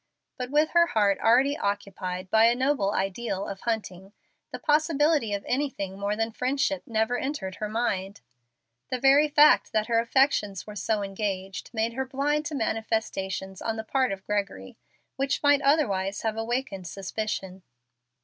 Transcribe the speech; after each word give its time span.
But 0.35 0.49
with 0.49 0.69
her 0.71 0.87
heart 0.87 1.19
already 1.19 1.55
occupied 1.55 2.31
by 2.31 2.45
a 2.45 2.55
noble 2.55 2.91
ideal 2.91 3.47
of 3.47 3.59
Hunting, 3.61 4.13
the 4.51 4.57
possibility 4.57 5.31
of 5.31 5.45
anything 5.47 5.99
more 5.99 6.15
than 6.15 6.31
friendship 6.31 6.81
never 6.87 7.19
entered 7.19 7.57
her 7.57 7.69
mind. 7.69 8.21
The 8.89 8.97
very 8.97 9.27
fact 9.27 9.71
that 9.73 9.85
her 9.85 9.99
affections 9.99 10.65
were 10.65 10.75
so 10.75 11.03
engaged 11.03 11.69
made 11.71 11.93
her 11.93 12.05
blind 12.07 12.47
to 12.47 12.55
manifestations 12.55 13.61
on 13.61 13.75
the 13.75 13.83
part 13.83 14.11
of 14.11 14.25
Gregory 14.25 14.75
which 15.17 15.43
might 15.43 15.61
otherwise 15.61 16.23
have 16.23 16.35
awakened 16.35 16.87
suspicion. 16.87 17.61